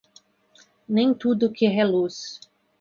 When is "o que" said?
1.45-1.67